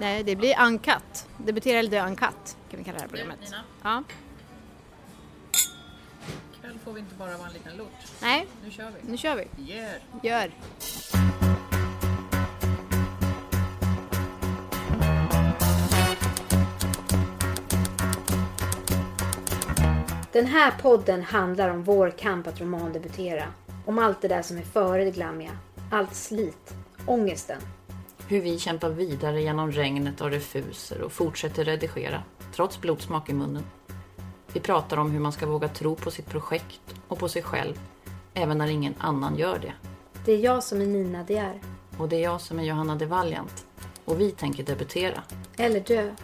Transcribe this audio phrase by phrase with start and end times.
[0.00, 1.26] Nej, det blir uncut.
[1.36, 3.38] Debutera eller dö uncut kan vi kalla det här programmet.
[3.40, 3.62] Nina?
[3.82, 4.02] Ja.
[6.54, 7.92] Ikväll får vi inte bara vara en liten lort.
[8.22, 9.10] Nej, Nu kör vi.
[9.10, 9.72] nu kör vi.
[9.72, 9.92] Yeah.
[10.22, 10.50] Gör.
[20.32, 23.44] Den här podden handlar om vår kamp att romandebutera.
[23.86, 25.50] Om allt det där som är före det glammiga.
[25.90, 26.74] Allt slit.
[27.06, 27.60] Ångesten.
[28.30, 32.22] Hur vi kämpar vidare genom regnet och refuser och fortsätter redigera,
[32.54, 33.64] trots blodsmak i munnen.
[34.52, 37.80] Vi pratar om hur man ska våga tro på sitt projekt och på sig själv,
[38.34, 39.72] även när ingen annan gör det.
[40.24, 41.60] Det är jag som är Nina De är.
[41.98, 43.66] Och det är jag som är Johanna de Valiant.
[44.04, 45.22] Och vi tänker debutera.
[45.56, 46.14] Eller dö.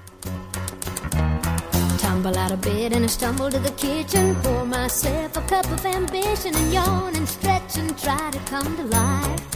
[1.99, 4.37] Tumble out of bed and I stumble to the kitchen.
[4.43, 8.83] Pour myself a cup of ambition and yawn and stretch and try to come to
[8.83, 9.56] life.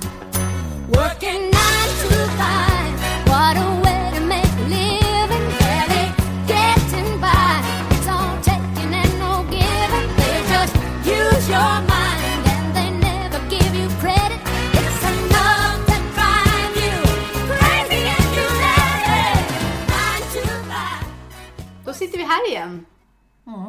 [22.61, 22.85] Igen.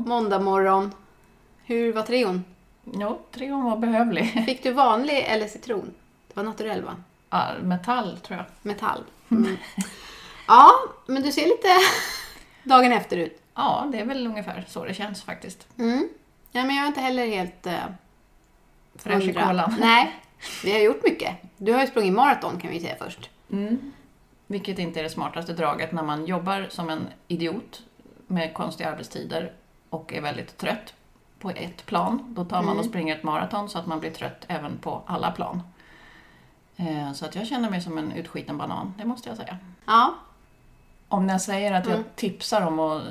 [0.06, 0.94] Måndag morgon.
[1.64, 2.44] Hur var trion?
[2.84, 4.44] Jo, trion var behövlig.
[4.46, 5.94] Fick du vanlig eller citron?
[6.28, 6.96] Det var naturell va?
[7.30, 8.46] Ja, metall, tror jag.
[8.62, 9.04] Metall.
[9.30, 9.56] Mm.
[10.48, 10.70] Ja,
[11.06, 11.68] men du ser lite
[12.64, 13.42] dagen efter ut.
[13.54, 15.68] Ja, det är väl ungefär så det känns faktiskt.
[15.78, 16.08] Mm.
[16.52, 17.66] Ja, men jag är inte heller helt...
[17.66, 17.72] Uh,
[18.94, 19.74] Fräsch i kolan.
[19.80, 20.20] Nej,
[20.64, 21.36] vi har gjort mycket.
[21.56, 23.30] Du har ju sprungit maraton kan vi säga först.
[23.50, 23.92] Mm.
[24.46, 27.82] Vilket inte är det smartaste draget när man jobbar som en idiot
[28.32, 29.52] med konstiga arbetstider
[29.90, 30.94] och är väldigt trött
[31.38, 32.24] på ett plan.
[32.28, 35.30] Då tar man och springer ett maraton så att man blir trött även på alla
[35.30, 35.62] plan.
[36.76, 39.58] Eh, Så att jag känner mig som en utskiten banan, det måste jag säga.
[39.86, 40.14] Ja,
[41.08, 42.06] Om jag säger att jag Mm.
[42.16, 43.02] tipsar om att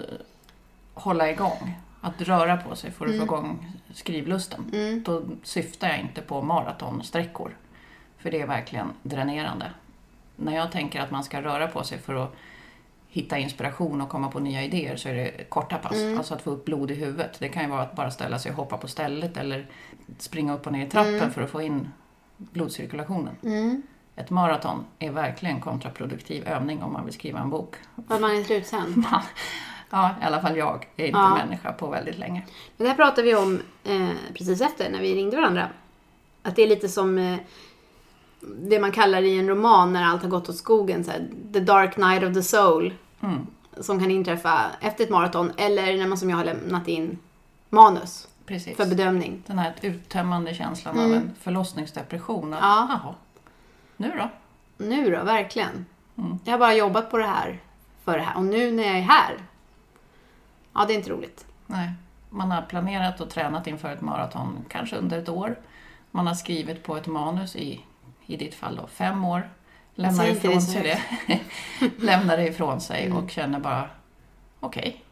[0.94, 3.20] hålla igång, att röra på sig för att Mm.
[3.28, 4.72] få igång skrivlusten,
[5.06, 7.56] då syftar jag inte på maratonsträckor.
[8.18, 9.72] För det är verkligen dränerande.
[10.36, 12.36] När jag tänker att man ska röra på sig för att
[13.14, 15.94] hitta inspiration och komma på nya idéer så är det korta pass.
[15.96, 16.18] Mm.
[16.18, 17.40] Alltså att få upp blod i huvudet.
[17.40, 19.68] Det kan ju vara att bara ställa sig och hoppa på stället eller
[20.18, 21.32] springa upp och ner i trappen Mm.
[21.32, 21.90] för att få in
[22.38, 23.34] blodcirkulationen.
[24.16, 27.76] Ett maraton är verkligen kontraproduktiv övning om man vill skriva en bok.
[28.08, 29.06] för man är slut sen.
[29.94, 31.36] Ja, i alla fall jag är inte Ja.
[31.36, 32.42] människa på väldigt länge.
[32.78, 35.70] Det här pratade vi om eh, precis efter när vi ringde varandra.
[36.44, 37.38] Att det är lite som eh,
[38.41, 41.03] det man kallar i en roman när allt har gått åt skogen.
[41.03, 42.94] Så här, the dark night of the soul.
[43.22, 43.47] Mm.
[43.79, 47.19] Som kan inträffa efter ett maraton eller när man som jag har lämnat in
[47.69, 48.78] manus Precis.
[48.78, 49.44] för bedömning.
[49.47, 52.53] Den här uttömmande känslan av en förlossningsdepression.
[52.53, 52.69] Att, Mm.
[52.72, 52.88] Ja.
[53.03, 53.16] Jaha,
[53.97, 54.29] nu då?
[54.85, 55.85] Nu då, verkligen.
[56.18, 56.40] Mm.
[56.44, 57.59] Jag har bara jobbat på det här
[58.03, 59.38] för det här och nu när jag är här.
[60.73, 61.46] Ja, det är inte roligt.
[61.68, 61.91] Nej.
[62.29, 65.59] Man har planerat och tränat inför ett maraton kanske under ett år.
[66.12, 67.81] Man har skrivit på ett manus i,
[68.34, 69.50] i ditt fall då, fem år.
[69.96, 70.84] Lämnar Säg ifrån det sig
[71.28, 71.40] det.
[72.06, 73.18] Lämnar det ifrån sig Mm.
[73.18, 73.90] och känner bara,
[74.59, 75.03] okej,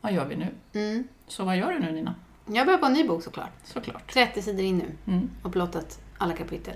[0.00, 0.48] vad gör vi nu?
[0.72, 1.04] Mm.
[1.26, 2.14] Så vad gör du nu Nina?
[2.46, 3.50] Jag börjar på en ny bok såklart.
[3.64, 4.12] Såklart.
[4.12, 5.30] 30 sidor in nu Mm.
[5.42, 6.74] och plottat alla kapitel.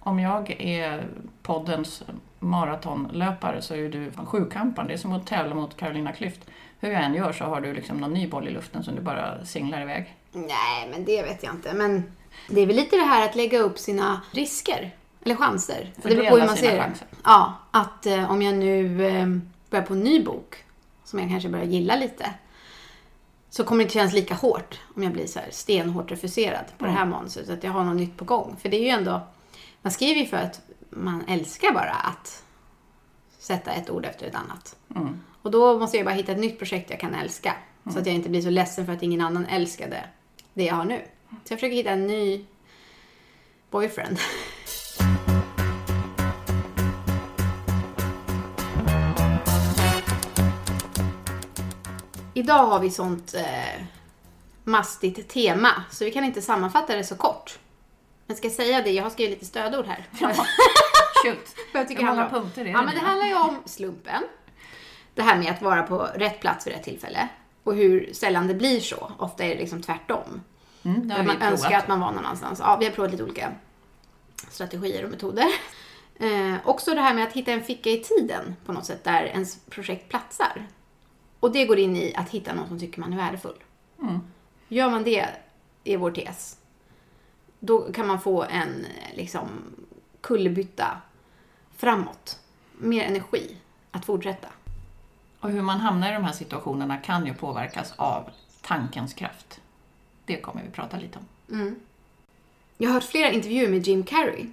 [0.00, 1.06] Om jag är
[1.42, 2.02] poddens
[2.38, 4.88] maratonlöpare så är du sjukamparen.
[4.88, 6.40] Det är som att tävla mot Carolina Klüft.
[6.80, 9.00] Hur jag än gör så har du liksom någon ny boll i luften som du
[9.02, 10.14] bara singlar iväg.
[10.32, 11.72] Nej, men det vet jag inte.
[11.74, 12.02] Men
[12.48, 14.94] det är väl lite det här att lägga upp sina risker.
[15.24, 15.92] Eller chanser.
[15.96, 16.82] Det beror på hur man ser det.
[16.82, 17.06] chanser.
[17.24, 19.26] Ja, att eh, om jag nu eh,
[19.70, 20.64] börjar på en ny bok,
[21.04, 22.30] som jag kanske börjar gilla lite,
[23.50, 26.84] så kommer det inte kännas lika hårt om jag blir så här stenhårt refuserad på
[26.84, 27.50] det här manuset.
[27.50, 28.56] Att jag har något nytt på gång.
[28.62, 29.20] För det är ju ändå,
[29.82, 32.42] man skriver ju för att man älskar bara att
[33.38, 34.76] sätta ett ord efter ett annat.
[34.96, 35.20] Mm.
[35.42, 37.56] Och då måste jag bara hitta ett nytt projekt jag kan älska.
[37.92, 40.04] Så att jag inte blir så ledsen för att ingen annan älskade
[40.54, 41.02] det jag har nu.
[41.44, 42.44] Så jag försöker hitta en ny
[43.70, 44.18] boyfriend.
[52.34, 53.82] Idag har vi sånt eh,
[54.64, 57.58] mastigt tema, så vi kan inte sammanfatta det så kort.
[58.26, 60.06] Men ska jag säga det, jag har skrivit lite stödord här.
[61.24, 61.48] Shoot!
[61.72, 63.26] För jag tycker Hur det många handlar om- punkter är det Ja, men det handlar
[63.26, 64.22] ju om slumpen.
[65.14, 67.28] Det här med att vara på rätt plats vid rätt tillfälle.
[67.64, 69.12] Och hur sällan det blir så.
[69.18, 70.42] Ofta är det liksom tvärtom.
[70.84, 72.58] Mm, vi man önskar att man var någon annanstans.
[72.58, 73.52] Ja, vi har provat lite olika
[74.50, 75.46] strategier och metoder.
[76.16, 79.24] Eh, också det här med att hitta en ficka i tiden på något sätt där
[79.24, 80.66] ens projekt platsar.
[81.40, 83.62] Och det går in i att hitta någon som tycker man är värdefull.
[84.68, 85.28] Gör man det,
[85.84, 86.58] är vår tes,
[87.60, 89.48] då kan man få en liksom,
[90.20, 91.00] kullerbytta
[91.76, 92.38] framåt.
[92.78, 93.56] Mer energi
[93.90, 94.48] att fortsätta.
[95.40, 98.30] Och hur man hamnar i de här situationerna kan ju påverkas av
[98.62, 99.60] tankens kraft.
[100.26, 101.24] Det kommer vi prata lite om.
[102.78, 104.46] Jag har hört flera intervjuer med Jim Carrey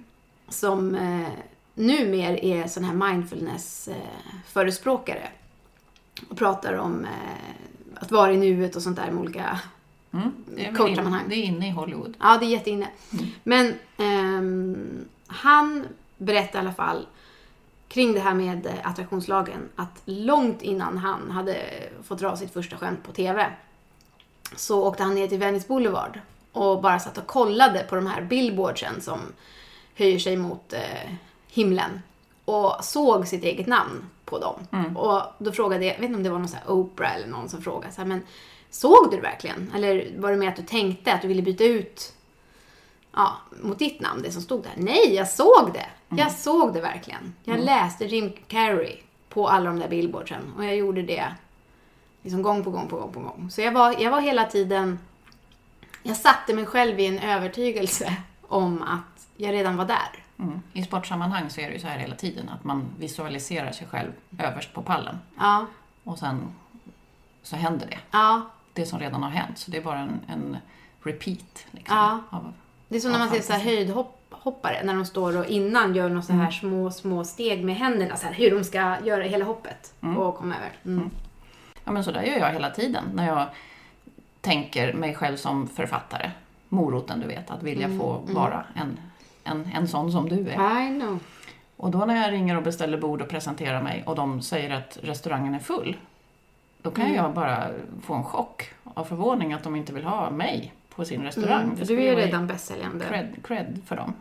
[0.48, 1.28] som eh,
[1.74, 5.28] numera är sån här mindfulness-förespråkare.
[6.28, 7.10] och pratar om eh,
[7.94, 9.60] att vara i nuet och sånt där med olika
[10.14, 10.32] Mm.
[10.46, 11.22] Det, är Coachsammanhang.
[11.22, 12.16] in, det är inne i Hollywood.
[12.20, 12.88] Ja, det är jätteinne.
[13.42, 15.86] Men ehm, han
[16.18, 17.06] berättade i alla fall
[17.88, 21.56] kring det här med eh, attraktionslagen att långt innan han hade
[22.02, 23.46] fått dra sitt första skämt på TV
[24.56, 26.20] så åkte han ner till Venice Boulevard
[26.52, 29.20] och bara satt och kollade på de här billboardsen som
[29.94, 31.10] höjer sig mot eh,
[31.48, 32.02] himlen
[32.44, 34.54] och såg sitt eget namn på dem.
[34.96, 37.26] Och då frågade jag, jag vet inte om det var någon så här Oprah eller
[37.26, 38.22] någon som frågade så här, men
[38.70, 39.72] såg du det verkligen?
[39.74, 42.12] Eller var det mer att du tänkte att du ville byta ut
[43.12, 44.72] ja, mot ditt namn, det som stod där.
[44.76, 45.86] Nej, jag såg det.
[46.08, 47.34] Jag såg det verkligen.
[47.44, 48.96] Jag läste Jim Carrey
[49.28, 51.24] på alla de där billboardsen och jag gjorde det
[52.22, 53.48] liksom gång på gång på gång på gång.
[53.50, 54.98] Så jag var, jag var hela tiden,
[56.02, 58.16] jag satte mig själv i en övertygelse
[58.48, 60.24] om att jag redan var där.
[60.38, 60.62] Mm.
[60.72, 64.10] I sportsammanhang så är det ju så här hela tiden att man visualiserar sig själv
[64.38, 65.66] överst på pallen Ja,
[66.04, 66.54] och sen
[67.42, 67.98] så händer det.
[68.10, 68.42] ja.
[68.74, 69.58] Det som redan har hänt.
[69.58, 70.56] Så det är bara en, en
[71.02, 71.66] repeat.
[71.70, 72.20] Liksom, Ja.
[72.30, 72.52] av,
[72.88, 76.22] Det är som när man ser så höjdhoppare när de står och innan gör några
[76.22, 78.16] så här små, små steg med händerna.
[78.16, 81.02] Så här, hur de ska göra hela hoppet och komma över.
[81.84, 81.92] Mm.
[81.92, 83.46] Ja, men så där gör jag hela tiden när jag
[84.40, 86.30] tänker mig själv som författare.
[86.68, 89.00] Moroten, du vet, att vilja få vara en,
[89.44, 90.86] en, en sån som du är.
[90.86, 91.18] I know.
[91.76, 94.98] Och då när jag ringer och beställer bord och presenterar mig och de säger att
[95.02, 95.96] restaurangen är full,
[96.82, 97.68] då kan jag bara
[98.02, 101.62] få en chock av förvåning att de inte vill ha mig på sin restaurang.
[101.62, 103.04] Mm, för du är ju redan bästsäljande.
[103.08, 104.14] cred, cred för dem.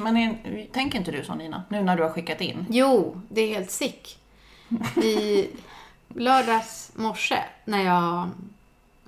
[0.00, 2.66] Men är, tänker inte du så Nina, nu när du har skickat in?
[2.70, 4.18] Jo, det är helt sick.
[5.02, 5.46] I
[6.14, 8.28] lördags morse när jag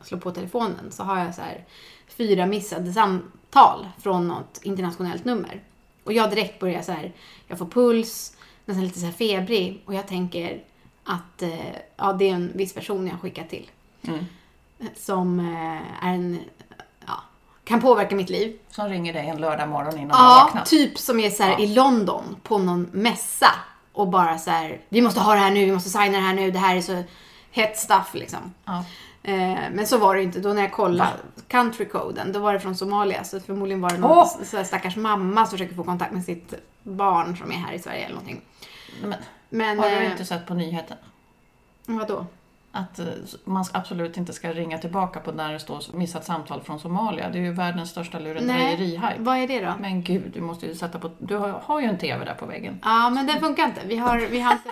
[0.02, 1.64] slår på telefonen så har jag så här
[2.08, 5.60] fyra missade samtal från något internationellt nummer.
[6.04, 7.12] Och jag direkt börjar så här,
[7.46, 10.62] jag får puls, nästan lite så här febrig och jag tänker
[11.04, 13.70] att eh, ja, det är en viss person jag skickat till.
[14.02, 14.24] Mm.
[14.96, 16.40] Som eh, är en,
[17.06, 17.22] ja,
[17.64, 18.58] kan påverka mitt liv.
[18.70, 21.52] Som ringer dig en lördag morgon innan du har Ja, typ som är så här
[21.52, 21.58] Ja.
[21.58, 23.50] i London på någon mässa
[23.92, 26.34] och bara så här, vi måste ha det här nu, vi måste signa det här
[26.34, 27.02] nu, det här är så
[27.50, 28.54] hett stuff liksom.
[28.64, 28.84] Ja.
[29.22, 30.40] Eh, men så var det inte.
[30.40, 31.12] Då när jag kollade
[31.48, 33.24] countrycoden, då var det från Somalia.
[33.24, 34.44] Så förmodligen var det någon Åh!
[34.44, 37.78] så här stackars mamma som försöker få kontakt med sitt barn som är här i
[37.78, 38.40] Sverige eller någonting.
[39.02, 39.14] Men,
[39.48, 41.00] Men, har du eh, inte sett på nyheterna?
[41.86, 42.26] vadå?
[42.74, 43.06] Att eh,
[43.44, 47.30] man absolut inte ska ringa tillbaka på när det står missat samtal från Somalia.
[47.30, 49.14] Det är ju världens största lurendrejeri-hype.
[49.18, 49.74] vad är det då?
[49.80, 51.10] Men gud, du måste ju sätta på...
[51.18, 52.80] Du har, har ju en TV där på väggen.
[52.82, 53.80] Ja, men den funkar inte.
[53.86, 54.68] Vi har, vi har inte...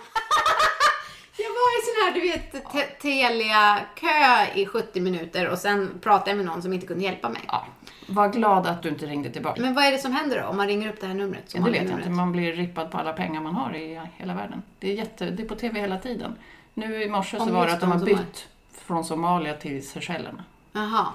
[1.36, 6.30] Jag var i sån här, du vet, te- Telia-kö i 70 minuter och sen pratade
[6.30, 7.42] jag med någon som inte kunde hjälpa mig.
[7.46, 7.66] Ja.
[8.08, 9.60] Var glad att du inte ringde tillbaka.
[9.60, 11.54] Men vad är det som händer då om man ringer upp det här numret?
[11.54, 12.10] Ja, det vet jag inte.
[12.10, 14.62] Man blir rippad på alla pengar man har i hela världen.
[14.78, 16.36] Det är, jätte, det är på TV hela tiden.
[16.80, 18.48] Nu i morse så var det att de har bytt
[18.86, 20.44] från Somalia till Seychellerna.
[20.72, 21.06] Jaha.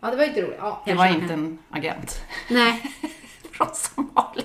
[0.00, 0.56] Ja, det var inte roligt.
[0.58, 2.82] Ja, Det var inte en agent Nej.
[3.52, 4.44] från Somalia.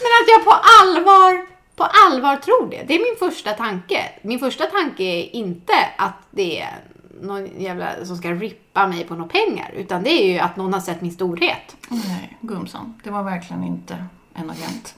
[0.00, 0.50] Men att jag på
[0.82, 2.84] allvar, på allvar tror det.
[2.88, 4.10] Det är min första tanke.
[4.22, 6.80] Min första tanke är inte att det är
[7.20, 9.70] någon jävla som ska rippa mig på några pengar.
[9.76, 11.76] Utan det är ju att någon har sett min storhet.
[11.88, 13.00] Nej, gumsan.
[13.04, 14.04] Det var verkligen inte
[14.34, 14.94] en agent.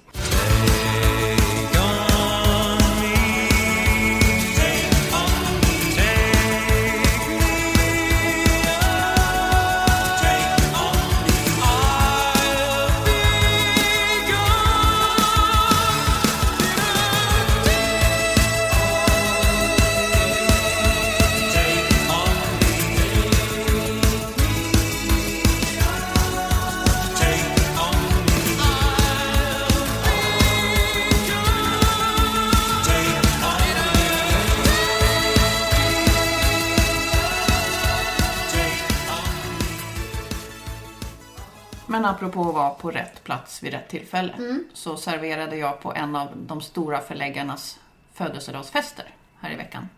[42.07, 44.35] Apropå att vara på rätt plats vid rätt tillfälle
[44.73, 47.79] så serverade jag på en av de stora förläggarnas
[48.15, 49.05] födelsedagsfester
[49.41, 49.89] här i veckan.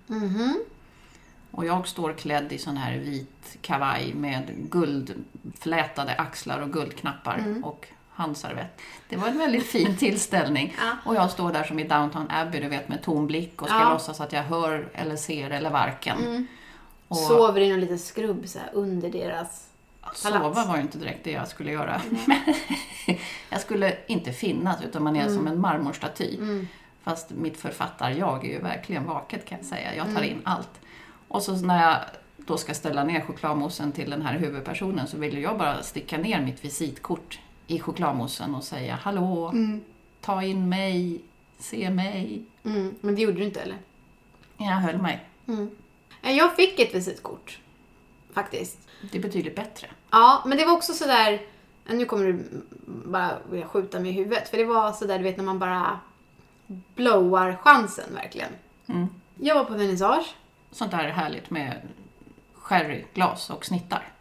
[1.50, 7.86] Och jag står klädd i sån här vit kavaj med guldflätade axlar och guldknappar och
[8.10, 8.80] handservett.
[9.08, 10.76] Det var en väldigt fin tillställning.
[10.78, 10.92] Ja.
[11.04, 13.78] Och jag står där som i Downton Abbey, du vet, med tom blick och ska
[13.78, 13.90] Ja.
[13.92, 16.46] låtsas att jag hör eller ser eller varken.
[17.08, 19.67] Och Sover i någon liten skrubb så här, under deras...
[20.14, 20.68] sova palats.
[20.68, 22.00] var ju inte direkt det jag skulle göra.
[23.50, 25.34] Jag skulle inte finnas, utan man är Mm.
[25.34, 26.38] som en marmorstaty.
[27.02, 29.94] Fast mitt författar-jag är ju verkligen vaket kan jag säga.
[29.94, 30.24] Jag tar Mm.
[30.24, 30.70] in allt.
[31.28, 31.98] Och så när jag
[32.36, 36.40] då ska ställa ner chokladmoussen till den här huvudpersonen så vill jag bara sticka ner
[36.40, 39.52] mitt visitkort i chokladmoussen och säga Hallå,
[40.20, 41.20] ta in mig,
[41.58, 42.42] se mig.
[42.64, 43.76] Mm, men det gjorde du inte eller?
[44.56, 45.20] Jag höll mig.
[46.22, 47.58] Eh, Jag fick ett visitkort.
[48.32, 48.78] Faktiskt.
[49.12, 49.86] Det är betydligt bättre.
[50.10, 51.40] Ja, men det var också sådär...
[51.86, 52.44] Nu kommer du
[52.84, 54.48] bara vilja skjuta mig i huvudet.
[54.48, 56.00] För det var sådär, du vet när man bara
[56.66, 58.50] blowar chansen verkligen.
[58.86, 59.08] Mm.
[59.40, 60.34] Jag var på vernissage.
[60.70, 61.80] Sånt där är härligt med
[62.54, 64.12] sherryglas och snittar.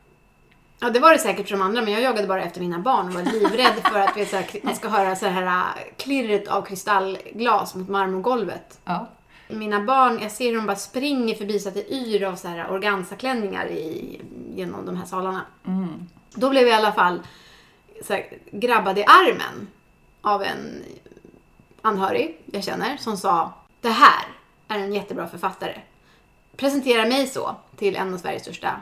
[0.79, 3.07] Ja, det var det säkert för de andra, men jag jagade bara efter mina barn
[3.07, 6.47] och var livrädd för att vet, så här, man ska höra så här äh, klirret
[6.47, 8.79] av kristallglas mot marmorgolvet.
[8.85, 9.07] Ja.
[9.47, 12.47] Mina barn, jag ser hur de bara springer förbi så att det yr av så
[12.47, 14.21] här organzaklänningar i,
[14.55, 15.45] genom de här salarna.
[16.33, 17.21] Då blev jag i alla fall
[18.05, 19.67] så här, grabbad i armen
[20.21, 20.83] av en
[21.81, 24.25] anhörig jag känner som sa Det här
[24.67, 25.81] är en jättebra författare.
[26.55, 28.81] Presentera mig så till en av Sveriges största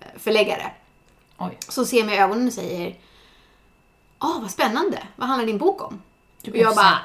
[0.00, 0.70] eh, förläggare.
[1.38, 1.58] Oj.
[1.68, 2.96] Så ser mig i ögonen och säger
[4.18, 5.02] Åh, vad spännande.
[5.16, 6.02] Vad handlar din bok om?
[6.48, 6.98] Och jag bara...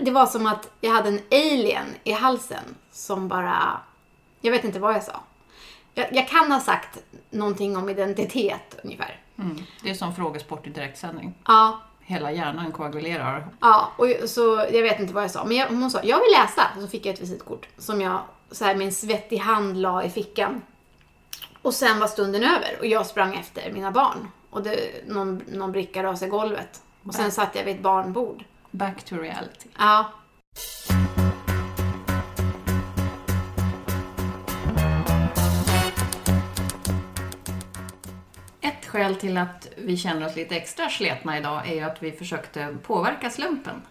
[0.00, 3.80] Det var som att jag hade en alien i halsen som bara...
[4.40, 5.20] Jag vet inte vad jag sa.
[5.94, 6.98] Jag, jag kan ha sagt
[7.30, 9.20] någonting om identitet ungefär.
[9.38, 9.58] Mm.
[9.82, 11.34] Det är som frågesport i direktsändning.
[11.46, 13.48] Ja, Hela hjärnan koagulerar.
[13.60, 15.44] ja och så jag vet inte vad jag sa.
[15.44, 16.62] Men jag, hon sa, jag vill läsa.
[16.80, 20.10] Så fick jag ett visitkort som jag så här med en svettig hand la i
[20.10, 20.62] fickan.
[21.62, 24.28] Och sen var stunden över och jag sprang efter mina barn.
[24.50, 26.82] Och det, någon, någon bricka rasade i golvet.
[27.04, 28.44] Och sen satt jag vid ett barnbord.
[28.70, 29.68] Back to reality.
[29.78, 30.12] Ja.
[38.60, 42.12] Ett skäl till att vi känner oss lite extra sletna idag är ju att vi
[42.12, 43.82] försökte påverka slumpen.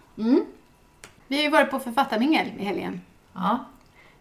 [1.26, 3.00] Vi har ju varit på författarmingel i helgen.
[3.32, 3.64] Ja.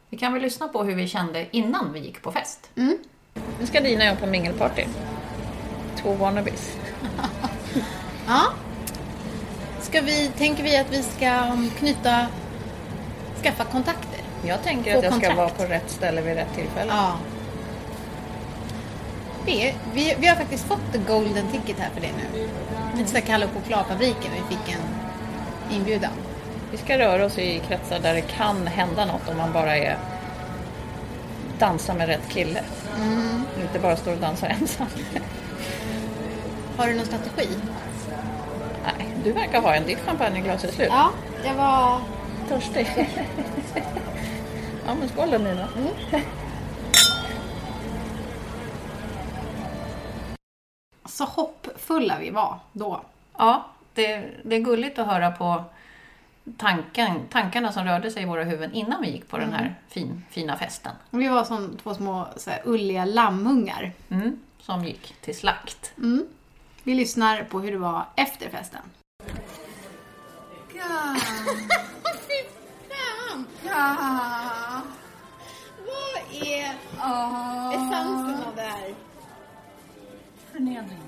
[0.10, 2.70] Vi kan väl lyssna på hur vi kände innan vi gick på fest.
[3.60, 4.86] Nu ska Dina och jag på mingelparty.
[5.96, 6.78] Två wannabes.
[8.28, 8.54] Ja.
[9.88, 12.28] Ska vi, tänker vi att vi ska um, knyta,
[13.44, 14.20] skaffa kontakter?
[14.48, 15.38] Jag tänker Få att jag ska kontrakt.
[15.38, 16.92] vara på rätt ställe vid rätt tillfälle.
[16.96, 17.14] Ja.
[19.46, 22.48] Vi, vi, vi har faktiskt fått the golden ticket här för det nu.
[22.98, 24.82] Lite såhär Kalle och chokladfabriken, vi fick en
[25.76, 26.12] inbjudan.
[26.72, 29.98] Vi ska röra oss i kretsar där det kan hända något om man bara är
[31.60, 32.64] dansa med rätt kille.
[33.62, 34.88] Inte bara står och dansar ensam.
[36.78, 37.48] Har du någon strategi?
[38.88, 39.86] Nej, du verkar ha en.
[39.86, 40.88] Ditt champagneglas är slut.
[40.92, 41.12] Ja,
[41.44, 42.02] jag var...
[42.50, 42.88] Törstig.
[44.86, 45.68] ja, men skål då Nina.
[51.06, 53.02] Så hoppfulla vi var då.
[53.38, 55.64] Ja, det, det är gulligt att höra på
[56.58, 60.24] tanken, tankarna som rörde sig i våra huvuden innan vi gick på den här fin,
[60.30, 60.92] fina festen.
[61.10, 63.92] Vi var som två små så här, ulliga lammungar.
[64.10, 65.94] Mm, som gick till slakt.
[66.88, 68.82] Vi lyssnar på hur det var efter festen.
[70.68, 70.80] Fy
[72.90, 73.46] fan!
[75.86, 76.76] Vad är
[77.74, 78.96] essensen av det här?
[80.52, 81.04] Förnedring.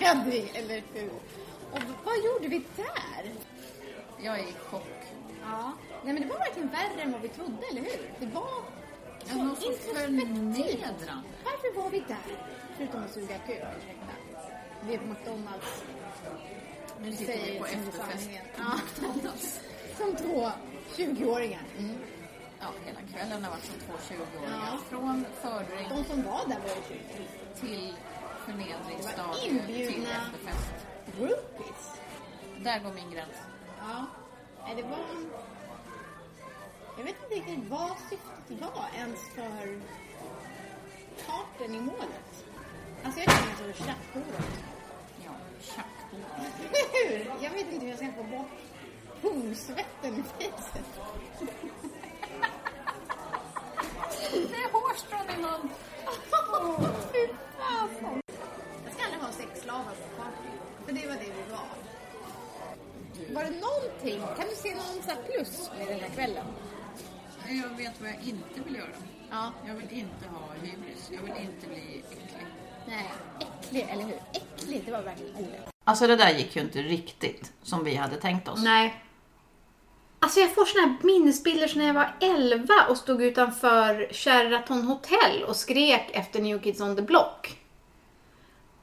[0.00, 1.10] Hedvig, eller hur?
[1.72, 3.32] Och vad gjorde vi där?
[4.22, 5.02] Jag är i chock.
[5.42, 5.72] Ja.
[6.04, 8.10] Nej men det var verkligen värre än vad vi trodde, eller hur?
[8.18, 8.48] Det var
[9.26, 9.98] så något så introspektivt.
[9.98, 11.22] förnedrande.
[11.44, 12.36] Varför var vi där?
[12.76, 13.62] Förutom att suga kuk.
[14.86, 15.84] Vi är på McDonalds.
[17.02, 18.80] Nu sitter vi på Säger efterfest på Ja.
[19.08, 19.60] McDonalds.
[19.96, 20.50] Som två
[20.96, 21.62] 20-åringar.
[22.60, 24.68] Ja, hela kvällen har varit som två 20-åringar.
[24.72, 24.78] Ja.
[24.88, 26.98] Från fördring De som var där var ju
[27.60, 27.66] 20.
[27.66, 27.94] till
[28.44, 30.86] förnedringsstadiet Det till efterfest.
[31.18, 32.00] Groupies.
[32.64, 33.36] Där går min gräns.
[33.78, 34.06] Ja.
[34.64, 34.98] Nej, det var...
[36.96, 39.80] Jag vet inte riktigt vad syftet var ens för
[41.26, 42.29] parten i målet.
[43.04, 44.50] Alltså jag känner mig som tjackhoret.
[45.24, 46.20] Ja, tjackbord.
[46.92, 47.32] Hur?
[47.44, 48.50] Jag vet inte hur jag ska få bort
[49.22, 50.84] pungsvetten i fejset.
[54.32, 55.70] Det är hårstrån i mun.
[57.12, 57.26] Fy
[57.58, 58.22] fasen.
[58.84, 60.50] Jag ska aldrig ha sexslavar på party.
[60.86, 61.68] För det var det vi var.
[63.34, 66.46] Var det någonting, kan du se någon så här plus med den här kvällen?
[67.48, 68.96] Jag vet vad jag inte vill göra.
[69.30, 69.52] Ja.
[69.66, 71.10] Jag vill inte ha hybris.
[71.12, 72.46] Jag vill inte bli äcklig.
[72.86, 74.18] Nej, äcklig, eller hur?
[74.32, 75.68] Äcklig, det var verkligen ordet.
[75.84, 78.62] Alltså det där gick ju inte riktigt som vi hade tänkt oss.
[78.62, 79.04] Nej.
[80.18, 84.82] Alltså jag får såna här minnesbilder som när jag var 11 och stod utanför Sheraton
[84.82, 87.58] Hotel och skrek efter New Kids on the Block.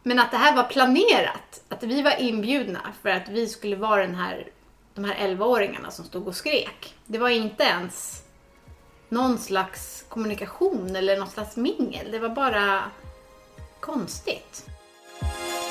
[0.03, 4.01] Men att det här var planerat, att vi var inbjudna för att vi skulle vara
[4.01, 4.47] den här,
[4.93, 6.95] de här 11-åringarna som stod och skrek.
[7.05, 8.23] Det var inte ens
[9.09, 12.11] någon slags kommunikation eller något slags mingel.
[12.11, 12.83] Det var bara
[13.81, 14.65] konstigt.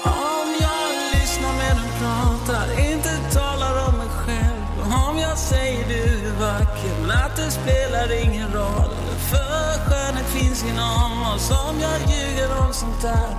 [0.04, 4.92] Om jag lyssnar medan du pratar, inte talar om mig själv.
[5.08, 8.94] Om jag säger du är vacker, men att det spelar ingen roll.
[9.30, 11.50] För skönhet finns inom oss.
[11.50, 13.36] Om jag ljuger om sånt där.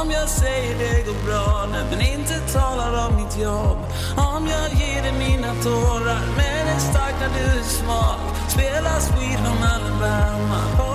[0.00, 3.78] Om jag säger det går bra, nej, men inte talar om mitt jobb.
[4.16, 8.20] Om jag ger dig mina tårar, men är stark när du är svag.
[8.48, 10.90] Spelar Sweet Home Alabama på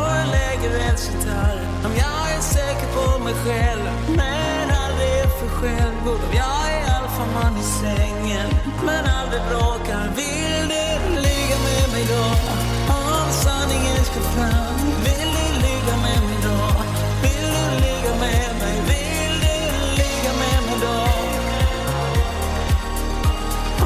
[3.43, 6.19] själv, men aldrig är för självgod.
[6.27, 8.49] Och jag är alfaman i sängen,
[8.85, 10.05] men aldrig bråkar.
[10.15, 10.85] Vill du
[11.21, 12.25] ligga med mig då?
[12.93, 14.79] Om sanningen ska fram.
[15.05, 16.59] Vill du ligga med mig då?
[17.23, 18.75] Vill du ligga med mig?
[18.91, 19.57] Vill du
[20.01, 20.99] ligga med mig då?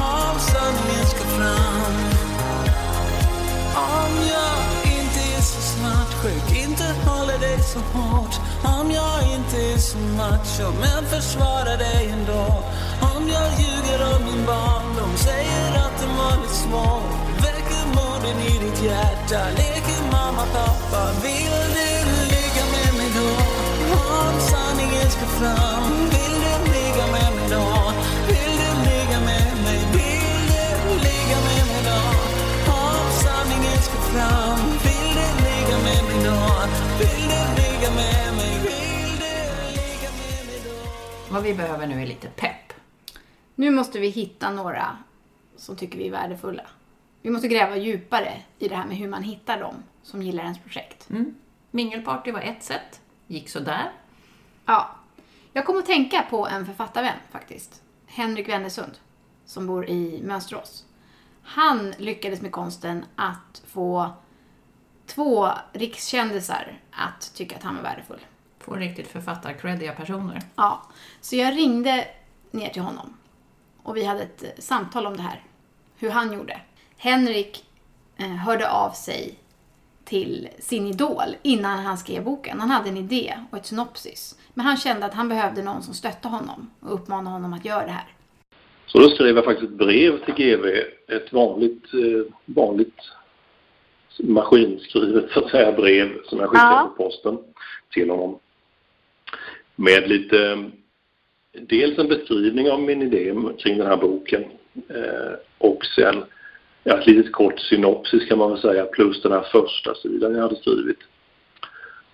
[0.00, 1.94] Om sanningen ska fram.
[3.74, 4.58] Om jag
[4.96, 8.40] inte är så svartsjuk, inte håller dig så hårt.
[8.62, 12.64] Om jag inte är så macho, men försvarar dig ändå.
[13.14, 17.02] Om jag ljuger om min barndom, säger att den varit små svår.
[17.42, 21.02] Väcker morden i ditt hjärta, leker mamma, pappa.
[21.22, 23.30] Vill du ligga med mig då?
[23.96, 25.84] Om sanningen ska fram.
[26.14, 27.92] Vill du ligga med mig då?
[28.28, 29.78] Vill du ligga med mig?
[29.92, 32.00] Vill du ligga med mig då?
[32.72, 34.59] Om sanningen ska fram.
[41.32, 42.72] Vad vi behöver nu är lite pepp.
[43.54, 44.96] Nu måste vi hitta några
[45.56, 46.62] som tycker vi är värdefulla.
[47.22, 50.58] Vi måste gräva djupare i det här med hur man hittar dem som gillar ens
[50.58, 51.10] projekt.
[51.10, 51.34] Mm.
[51.70, 53.00] Mingelparty var ett sätt.
[53.26, 53.92] Gick sådär.
[54.66, 54.90] Ja.
[55.52, 57.82] Jag kom att tänka på en författarvän faktiskt.
[58.06, 58.98] Henrik Wennersund,
[59.44, 60.84] som bor i Mönsterås.
[61.42, 64.10] Han lyckades med konsten att få
[65.06, 68.20] två rikskändisar att tycka att han var värdefull.
[68.60, 70.40] Få riktigt författarcreddiga personer.
[70.56, 70.82] Ja,
[71.20, 72.04] så jag ringde
[72.50, 73.16] ner till honom
[73.82, 75.40] och vi hade ett eh, samtal om det här.
[75.98, 76.60] Hur han gjorde.
[76.96, 77.64] Henrik
[78.16, 79.34] eh, hörde av sig
[80.04, 82.60] till sin idol innan han skrev boken.
[82.60, 84.38] Han hade en idé och ett synopsis.
[84.54, 87.84] Men han kände att han behövde någon som stötte honom och uppmanade honom att göra
[87.86, 88.08] det här.
[88.86, 90.64] Så då skrev jag faktiskt ett brev till GV,
[91.08, 92.98] ett vanligt, eh, vanligt
[94.22, 96.92] maskinskrivet så att säga brev som jag skickade Ja.
[96.96, 97.38] på posten
[97.92, 98.38] till honom.
[99.80, 100.70] Med lite,
[101.52, 104.44] dels en beskrivning av min idé kring den här boken
[104.88, 106.24] eh, och sen
[106.84, 110.42] ja, ett litet kort synopsis kan man väl säga plus den här första sidan jag
[110.42, 110.98] hade skrivit.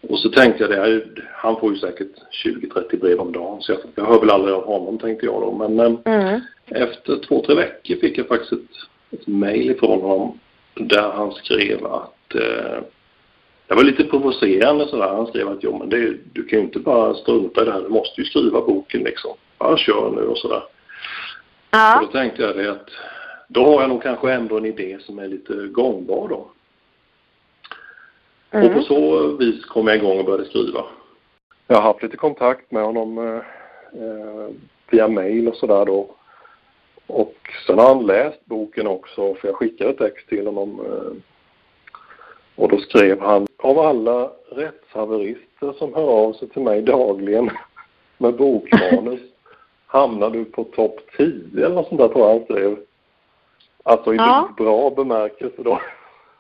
[0.01, 2.13] Och så tänkte jag det här, han får ju säkert
[2.45, 5.69] 20-30 brev om dagen så jag, jag hör väl aldrig av honom tänkte jag då.
[5.69, 6.41] Men eh, Mm.
[6.85, 8.61] efter två, tre veckor fick jag faktiskt ett,
[9.11, 10.39] ett mejl ifrån honom
[10.75, 12.79] där han skrev att eh,
[13.67, 15.09] det var lite provocerande sådär.
[15.09, 17.81] Han skrev att jo men det, du kan ju inte bara strunta i det här,
[17.83, 19.31] du måste ju skriva boken liksom.
[19.59, 20.63] Ja, kör nu och sådär.
[20.63, 20.71] Och
[21.71, 21.99] Ja.
[22.01, 22.91] då tänkte jag det att
[23.49, 26.51] då har jag nog kanske ändå en idé som är lite gångbar då.
[28.51, 28.83] Och på Mm.
[28.83, 30.85] så vis kom jag igång och började skriva.
[31.67, 34.55] Jag har haft lite kontakt med honom eh,
[34.91, 36.15] via mail och sådär då.
[37.07, 37.35] Och
[37.67, 40.81] sen har han läst boken också för jag skickade text till honom.
[40.81, 41.13] Eh,
[42.57, 47.51] och då skrev han av alla rättshaverister som hör av sig till mig dagligen
[48.19, 49.21] med bokmanus
[49.87, 52.79] hamnar du på topp 10 eller något sånt där tror jag han skrev.
[53.83, 54.49] Alltså i Ja.
[54.57, 55.81] bra bemärkelse då.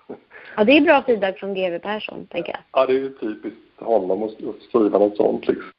[0.56, 2.60] ja, det är bra feedback från GW Persson, tänker jag.
[2.72, 4.34] Ja, det är ju typiskt honom att
[4.68, 5.70] skriva något sånt liksom.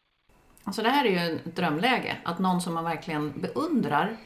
[0.63, 2.17] Alltså det här är ju ett drömläge.
[2.23, 4.17] Att någon som man verkligen beundrar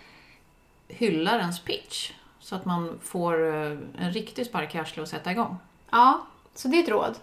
[0.88, 2.12] hyllar ens pitch.
[2.40, 5.58] Så att man får eh, en riktig spark i arslet att sätta igång.
[5.92, 7.16] Ja, så det är ett råd.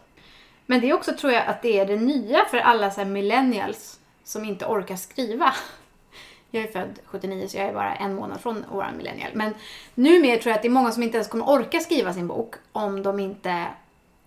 [0.66, 3.08] Men det är också, tror jag, att det är det nya för alla så här
[3.08, 5.54] millennials som inte orkar skriva.
[6.50, 9.30] Jag är född 79 så jag är bara en månad från våran millennial.
[9.34, 9.54] Men
[9.94, 12.54] numera tror jag att det är många som inte ens kommer orka skriva sin bok
[12.72, 13.66] om de inte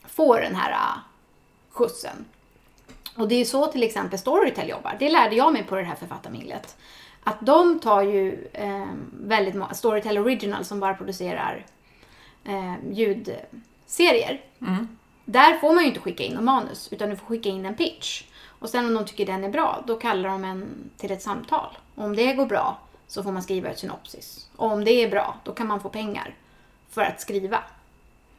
[0.07, 0.99] får den här uh,
[1.69, 2.25] skjutsen.
[3.15, 4.95] Och det är så till exempel Storytel jobbar.
[4.99, 6.77] Det lärde jag mig på det här författarminglet.
[7.23, 11.65] Att de tar ju eh, väldigt många, Storytel Original som bara producerar
[12.43, 12.73] eh,
[13.91, 14.41] ljudserier.
[15.25, 17.75] Där får man ju inte skicka in någon manus utan du får skicka in en
[17.75, 18.23] pitch.
[18.59, 21.77] Och sen om de tycker den är bra, då kallar de en till ett samtal.
[21.95, 24.49] Och om det går bra så får man skriva ett synopsis.
[24.55, 26.35] Och om det är bra, då kan man få pengar
[26.89, 27.63] för att skriva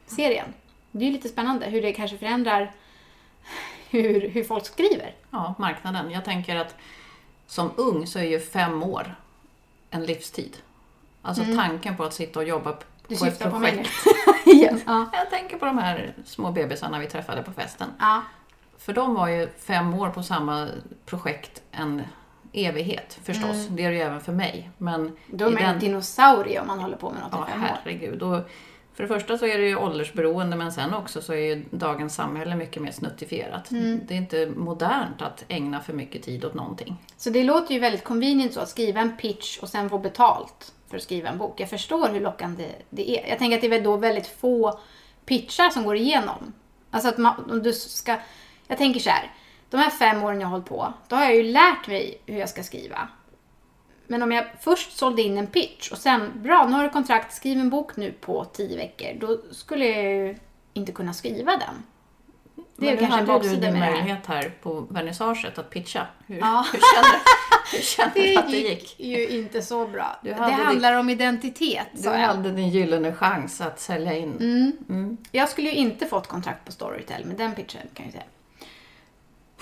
[0.07, 0.53] serien.
[0.91, 2.71] Det är ju lite spännande hur det kanske förändrar
[3.89, 5.15] hur, hur folk skriver.
[5.29, 6.11] Ja, marknaden.
[6.11, 6.75] Jag tänker att
[7.47, 9.15] som ung så är ju fem år
[9.89, 10.57] en livstid.
[11.21, 13.89] Alltså tanken på att sitta och jobba Du på ett på projekt.
[14.05, 14.11] nu.
[14.55, 14.81] Igen.
[14.85, 15.09] Ja.
[15.13, 17.87] Jag tänker på de här små bebisarna vi träffade på festen.
[17.99, 18.21] ja.
[18.77, 20.67] För de var ju fem år på samma
[21.05, 22.01] projekt en
[22.53, 23.67] evighet förstås.
[23.69, 24.69] Det är det ju även för mig.
[24.77, 25.15] Men Mm.
[25.27, 27.67] Då är den- en dinosaurie om man håller på med något Ja, i fem år.
[27.83, 28.21] herregud.
[28.23, 28.49] Och
[28.93, 32.15] för det första så är det ju åldersberoende men sen också så är ju dagens
[32.15, 33.71] samhälle mycket mer snuttifierat.
[33.71, 33.99] Mm.
[34.07, 36.95] Det är inte modernt att ägna för mycket tid åt någonting.
[37.17, 40.73] Så det låter ju väldigt convenient så att skriva en pitch och sen få betalt
[40.93, 41.59] för att skriva en bok.
[41.59, 43.29] Jag förstår hur lockande det är.
[43.29, 44.79] Jag tänker att det är väl då väldigt få
[45.25, 46.53] pitchar som går igenom.
[46.91, 48.19] Alltså att man, om du ska...
[48.67, 49.31] Jag tänker så här.
[49.69, 52.39] De här fem åren jag har hållit på, då har jag ju lärt mig hur
[52.39, 53.07] jag ska skriva.
[54.07, 57.33] Men om jag först sålde in en pitch och sen, bra, nu har du kontrakt,
[57.33, 59.19] skriv en bok nu på tio veckor.
[59.19, 60.37] Då skulle jag ju
[60.73, 61.83] inte kunna skriva den.
[62.83, 66.07] Det är Men nu kanske hade du din det möjlighet här på vernissaget att pitcha.
[66.27, 66.65] Hur, Ja.
[66.73, 67.19] hur kände,
[67.71, 68.99] hur kände Det du att det gick gick?
[68.99, 70.19] ju inte så bra.
[70.23, 74.37] Det handlar om identitet, Du hade din gyllene chans att sälja in.
[74.89, 75.17] Mm.
[75.31, 78.23] Jag skulle ju inte fått kontrakt på Storytel med den pitchen kan jag säga.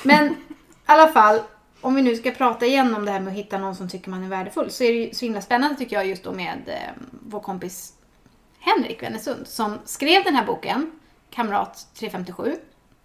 [0.04, 0.36] Men i
[0.86, 1.40] alla fall,
[1.82, 4.10] om vi nu ska prata igen om det här med att hitta någon som tycker
[4.10, 6.58] man är värdefull så är det ju så himla spännande tycker jag just då med
[6.66, 7.94] eh, vår kompis
[8.60, 10.92] Henrik Wennesund som skrev den här boken,
[11.30, 12.56] Kamrat 357.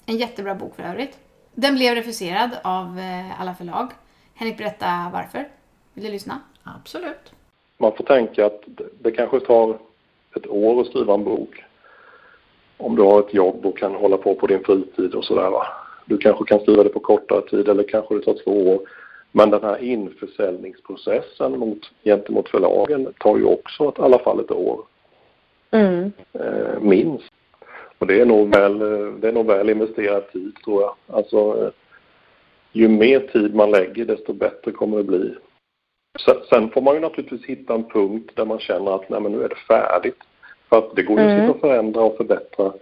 [0.07, 1.19] En jättebra bok för övrigt.
[1.55, 3.91] Den blev refuserad av eh, alla förlag.
[4.35, 5.49] Henrik, berätta varför.
[5.95, 6.41] Vill du lyssna?
[6.63, 7.33] Absolut.
[7.79, 8.63] Man får tänka att
[9.01, 9.79] det- kanske tar
[10.37, 11.65] ett år att skriva en bok.
[12.77, 15.67] Om du har ett jobb och kan hålla på på din fritid och sådär va.
[16.05, 18.81] Du kanske kan skriva det på kortare tid eller kanske det tar två år.
[19.33, 24.81] Men den här införsäljningsprocessen mot, gentemot förlagen tar ju också i alla fall ett år.
[25.71, 26.13] Mm.
[26.33, 27.33] eh, minst.
[27.99, 30.95] Och det är nog väl, eh, det är nog väl investerad tid tror jag.
[31.07, 31.71] Alltså eh,
[32.73, 35.35] ju mer tid man lägger desto bättre kommer det bli.
[36.51, 39.43] Sen, får man ju naturligtvis hitta en punkt där man känner att nej men nu
[39.43, 40.19] är det färdigt.
[40.69, 42.73] För att det går ju att sitta och förändra och förbättra.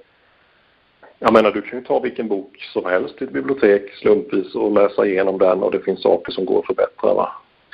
[1.19, 4.73] Jag menar du kan ju ta vilken bok som helst i ett bibliotek slumpvis och
[4.73, 7.33] läsa igenom den och det finns saker som går att förbättra va.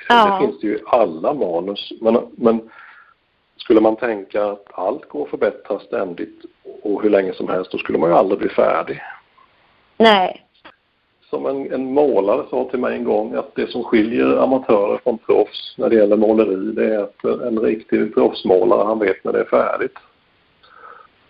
[0.09, 0.39] Ja.
[0.41, 1.93] Det finns det ju i alla manus.
[2.01, 2.71] Men, men
[3.57, 6.45] skulle man tänka att allt går att förbättra ständigt
[6.83, 9.03] och hur länge som helst, då skulle man ju aldrig bli färdig.
[9.97, 10.47] Nej.
[11.31, 15.19] Som en, en målare sa till mig en gång att det som skiljer amatörer från
[15.19, 19.41] proffs när det gäller måleri det är att en riktig proffsmålare han vet när det
[19.41, 19.97] är färdigt.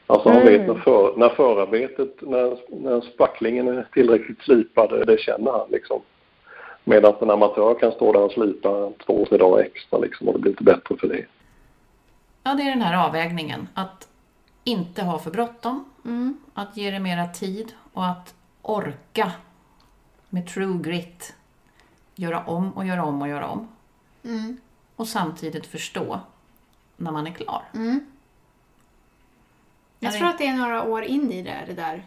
[0.07, 0.53] Alltså han Mm.
[0.53, 6.01] vet när, för, när förarbetet, när, när spacklingen är tillräckligt slipad, det känner han liksom.
[6.85, 10.41] Medan en amatör kan stå där och slipa två, tre dagar extra liksom och det
[10.41, 11.25] blir inte bättre för det.
[12.45, 13.69] Ja, det är den här avvägningen.
[13.75, 14.09] Att
[14.65, 15.85] inte ha för bråttom.
[16.05, 16.39] Mm.
[16.55, 19.33] Att ge det mera tid och att orka
[20.29, 21.35] med true grit
[22.15, 23.69] göra om och göra om och göra om.
[24.25, 24.61] Mm.
[24.97, 26.21] Och samtidigt förstå
[26.97, 27.65] när man är klar.
[27.75, 28.07] Mm.
[29.99, 32.07] Jag tror att det är några år in i det, det där.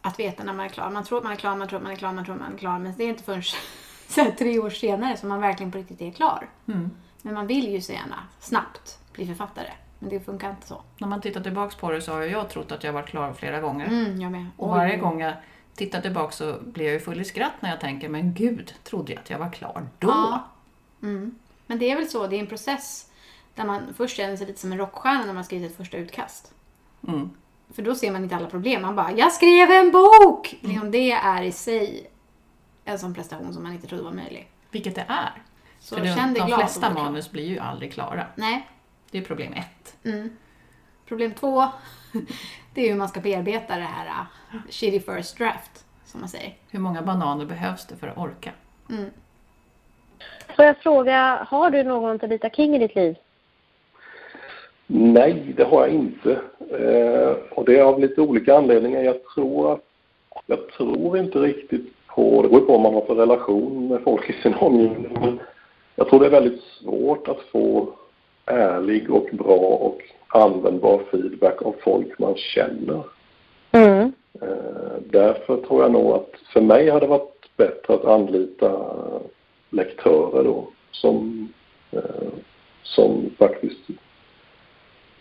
[0.00, 0.90] Att veta när man är klar.
[0.90, 2.40] Man tror att man är klar, man tror att man är klar, man tror att
[2.40, 2.78] man är klar.
[2.78, 3.42] Men det är inte förrän
[4.08, 6.48] så här, tre år senare som man verkligen på riktigt är klar.
[6.66, 6.90] Mm.
[7.22, 9.72] Men man vill ju så gärna snabbt bli författare.
[9.98, 10.82] Men det funkar inte så.
[10.98, 13.60] När man tittar tillbaks på det så har jag trott att jag varit klar flera
[13.60, 13.86] gånger.
[13.86, 14.46] Mm, jag med.
[14.56, 15.34] Och varje gång jag
[15.74, 19.12] tittar tillbaka så blir jag ju full i skratt när jag tänker, men gud, trodde
[19.12, 20.08] jag att jag var klar då?
[20.08, 20.48] Ja.
[21.02, 21.38] Mm.
[21.66, 23.10] Men det är väl så, det är en process
[23.54, 26.52] där man först känner sig lite som en rockstjärna när man skrivit ett första utkast.
[27.08, 27.30] Mm.
[27.74, 28.82] För då ser man inte alla problem.
[28.82, 30.56] Man bara, jag skrev en bok!
[30.60, 32.10] Liksom det är i sig
[32.84, 34.50] en sån prestation som man inte trodde var möjlig.
[34.70, 35.42] Vilket det är.
[35.80, 36.60] Så För det, känn dig de glad.
[36.60, 38.26] flesta manus blir ju aldrig klara.
[38.34, 38.68] Nej.
[39.10, 39.66] Det är problem ett.
[40.08, 40.30] Mm.
[41.08, 41.64] Problem två,
[42.74, 46.54] det är hur man ska bearbeta det här uh, shitty first draft, som man säger.
[46.70, 48.50] Hur många bananer behövs det för att orka?
[48.90, 49.10] Mm.
[50.56, 53.16] Får jag fråga, har du någon Tabita King i ditt liv?
[54.86, 56.32] Nej, det har jag inte.
[56.70, 59.02] Eh, och det är av lite olika anledningar.
[59.02, 59.84] Jag tror, att,
[60.46, 64.30] jag tror inte riktigt på, det beror på vad man har för relation med folk
[64.30, 65.18] i sin omgivning.
[65.20, 65.40] Men
[65.96, 67.92] jag tror det är väldigt svårt att få
[68.48, 73.02] ärlig och bra och användbar feedback av folk man känner.
[73.72, 74.12] Mm.
[74.42, 78.94] Eh, därför tror jag nog att för mig hade det varit bättre att anlita
[79.70, 81.48] lektörer då som,
[81.90, 82.28] eh,
[82.82, 83.80] som faktiskt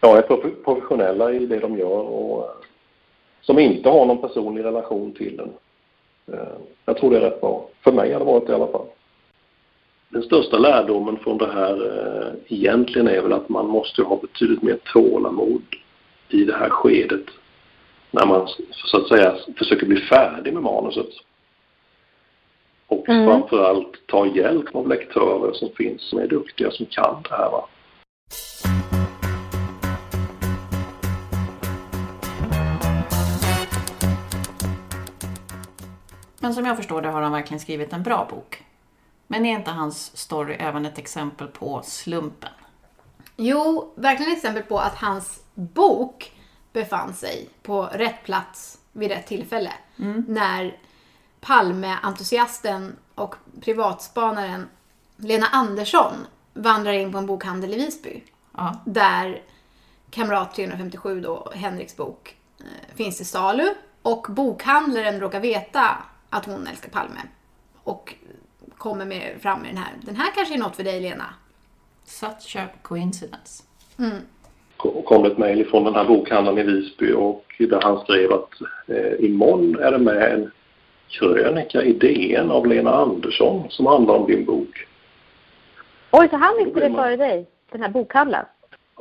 [0.01, 2.51] ja, är prof- professionella i det de gör och eh,
[3.41, 5.49] som inte har någon personlig relation till den.
[6.85, 7.69] Jag tror det är rätt bra.
[7.83, 8.85] För mig har det varit det i alla fall.
[10.09, 14.61] Den största lärdomen från det här eh, egentligen är väl att man måste ha betydligt
[14.61, 15.63] mer tålamod
[16.29, 17.25] i det här skedet
[18.11, 21.09] när man så att säga försöker bli färdig med manuset.
[22.87, 23.25] Och Mm.
[23.25, 27.51] framförallt ta hjälp av lektörer som finns som är duktiga som kan det här.
[27.51, 27.67] Va?
[36.39, 38.63] Men som jag förstår det har han verkligen skrivit en bra bok.
[39.27, 42.49] Men är inte hans story även ett exempel på slumpen?
[43.35, 46.31] Jo, verkligen ett exempel på att hans bok
[46.73, 49.73] befann sig på rätt plats vid rätt tillfälle.
[50.27, 50.77] När
[51.39, 54.69] Palme-entusiasten och privatspanaren
[55.17, 56.13] Lena Andersson
[56.53, 58.23] vandrar in på en bokhandel i Visby.
[58.57, 58.81] Ja.
[58.85, 59.41] Där
[60.09, 63.73] Kamrat 357, då, Henriks bok, eh, finns till salu.
[64.01, 65.97] Och bokhandlaren råkar veta
[66.29, 67.19] att hon älskar Palme.
[67.83, 68.15] Och
[68.77, 69.93] kommer med, fram med den här.
[70.01, 71.25] Den här kanske är något för dig Lena.
[72.05, 73.63] Such a coincidence.
[74.77, 78.49] Kom- kom ett mejl från den här bokhandlaren i Visby och där han skrev att
[78.87, 80.51] eh, imorgon är det med en
[81.09, 84.87] krönika i DN av Lena Andersson som handlar om din bok.
[86.11, 87.47] Oj, så han visste det man- före dig?
[87.71, 88.45] Den här bokhandlaren?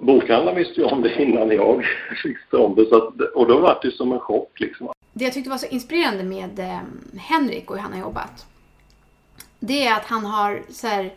[0.03, 1.77] Bokhandlaren visste ju om det innan jag
[2.25, 2.87] visste om det.
[2.87, 4.89] Så att, och då var det ju som en chock liksom.
[5.13, 6.79] Det jag tyckte var så inspirerande med eh,
[7.19, 8.47] Henrik och hur han har jobbat.
[9.61, 11.15] Det är att han har så här,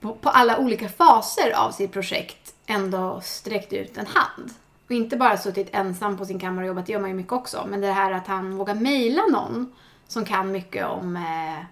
[0.00, 4.50] på, på alla olika faser av sitt projekt ändå sträckt ut en hand.
[4.86, 7.32] Och inte bara suttit ensam på sin kammare och jobbat, det gör man ju mycket
[7.32, 7.66] också.
[7.68, 9.72] Men det här att han vågar mejla någon
[10.08, 11.64] som kan mycket om eh,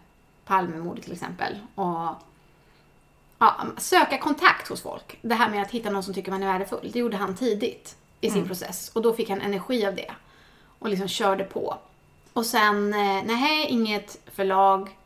[0.44, 1.58] Palmemordet till exempel.
[1.74, 2.08] Och
[3.38, 5.18] ja, söka kontakt hos folk.
[5.22, 6.90] Det här med att hitta någon som tycker man är värdefull.
[6.92, 8.90] Det gjorde han tidigt i sin process.
[8.94, 10.10] Och då fick han energi av det.
[10.78, 11.78] Och liksom körde på.
[12.32, 14.96] Och sen, eh, nej, inget förlag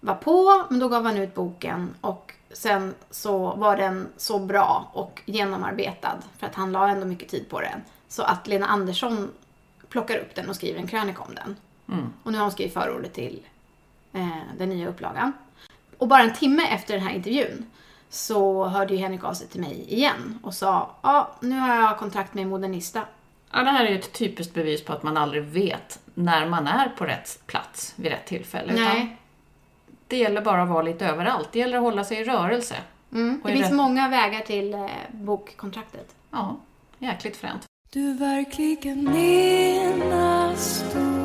[0.00, 4.90] var på, men då gav han ut boken och sen så var den så bra
[4.92, 9.30] och genomarbetad, för att han la ändå mycket tid på den, så att Lena Andersson
[9.88, 11.56] plockar upp den och skriver en krönika om den.
[12.22, 13.46] Och nu har hon skrivit förordet till
[14.12, 15.32] eh, den nya upplagan.
[15.98, 17.70] Och bara en timme efter den här intervjun
[18.08, 21.98] så hörde ju Henrik av sig till mig igen och sa ja, nu har jag
[21.98, 23.02] kontrakt med Modernista.
[23.52, 26.66] Ja, det här är ju ett typiskt bevis på att man aldrig vet när man
[26.66, 28.72] är på rätt plats vid rätt tillfälle.
[28.72, 29.17] Nej.
[30.08, 31.48] Det gäller bara att vara lite överallt.
[31.52, 32.74] Det gäller att hålla sig i rörelse.
[33.12, 33.40] Mm.
[33.44, 36.14] Det finns rätt- många vägar till eh, bokkontraktet.
[36.30, 36.56] Ja,
[36.98, 37.62] jäkligt fränt.
[37.92, 41.17] Du verkligen enastående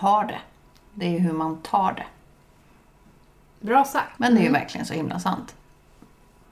[0.00, 0.38] har det.
[0.94, 2.06] Det är hur man tar det.
[3.66, 4.18] Bra sagt.
[4.18, 5.54] Men det är ju verkligen så himla sant.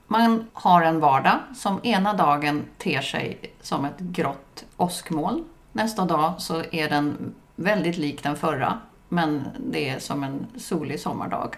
[0.06, 5.44] Man har en vardag som ena dagen ter sig som ett grått åskmoln.
[5.72, 11.00] Nästa dag så är den väldigt lik den förra, men det är som en solig
[11.00, 11.56] sommardag.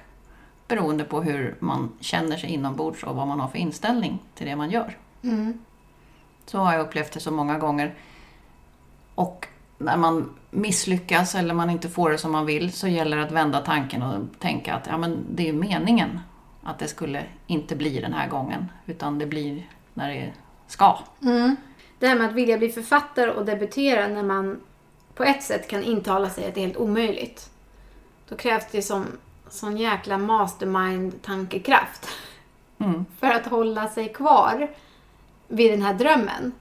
[0.68, 4.56] Beroende på hur man känner sig inombords och vad man har för inställning till det
[4.56, 4.96] man gör.
[6.46, 7.94] Så har jag upplevt det så många gånger.
[9.14, 9.48] Och
[9.80, 13.32] när man misslyckas eller man inte får det som man vill så gäller det att
[13.32, 16.20] vända tanken och tänka att ja, men det är meningen
[16.62, 20.32] att det skulle inte bli den här gången utan det blir när det
[20.66, 20.98] ska.
[21.98, 24.60] det här med att vilja bli författare och debutera när man
[25.14, 27.50] på ett sätt kan intala sig att det är helt omöjligt.
[28.28, 29.06] Då krävs det som
[29.48, 32.08] sån jäkla mastermind-tankekraft.
[32.78, 33.04] Mm.
[33.18, 34.70] För att hålla sig kvar
[35.48, 36.52] vid den här drömmen.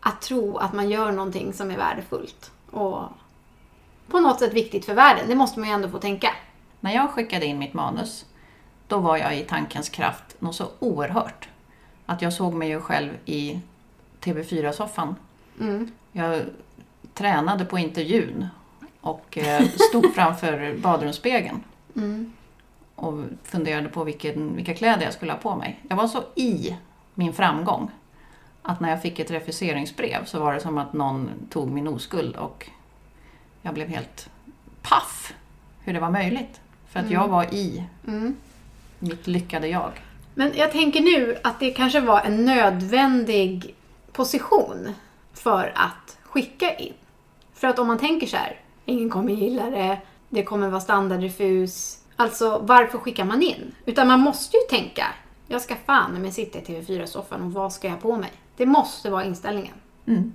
[0.00, 3.02] Att tro att man gör någonting som är värdefullt och
[4.08, 5.28] på något sätt viktigt för världen.
[5.28, 6.30] Det måste man ju ändå få tänka.
[6.80, 8.26] När jag skickade in mitt manus,
[8.86, 11.48] då var jag i tankens kraft något så oerhört.
[12.06, 13.60] Att jag såg mig ju själv i
[14.20, 15.14] TV4-soffan.
[15.60, 15.92] Mm.
[16.12, 16.42] Jag
[17.14, 18.46] tränade på intervjun
[19.00, 21.64] och eh, stod framför badrumsspegeln.
[21.96, 22.32] Mm.
[22.94, 25.80] Och funderade på vilken, vilka kläder jag skulle ha på mig.
[25.88, 26.76] Jag var så i
[27.14, 27.90] min framgång
[28.68, 32.36] att när jag fick ett refuseringsbrev så var det som att någon tog min oskuld
[32.36, 32.70] och
[33.62, 34.30] jag blev helt
[34.82, 35.34] paff
[35.80, 36.60] hur det var möjligt.
[36.88, 38.36] För att jag var i Mm.
[38.98, 39.92] mitt lyckade jag.
[40.34, 43.74] Men jag tänker nu att det kanske var en nödvändig
[44.12, 44.94] position
[45.32, 46.94] för att skicka in.
[47.54, 51.98] För att om man tänker så här, ingen kommer gilla det, det kommer vara standardrefus.
[52.16, 53.74] Alltså varför skickar man in?
[53.86, 55.06] Utan man måste ju tänka,
[55.46, 58.32] jag ska fan med sitta i TV4-soffan och vad ska jag på mig?
[58.58, 59.74] Det måste vara inställningen.
[60.06, 60.32] Mm.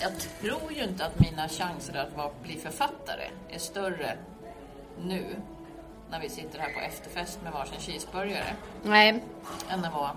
[0.00, 4.16] Jag tror ju inte att mina chanser att vara, bli författare är större
[5.02, 5.24] nu
[6.10, 9.24] när vi sitter här på efterfest med varsin cheeseburgare Nej,
[9.70, 10.10] än det var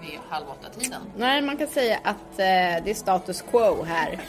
[0.00, 1.00] vid halv åtta-tiden.
[1.16, 4.20] nej man kan säga att eh, det är status quo här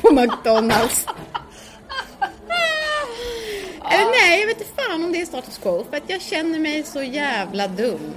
[0.00, 1.06] på McDonalds.
[3.90, 5.84] Eller nej, jag vet inte fan om det är status quo.
[5.90, 8.14] För att jag känner mig så jävla dum.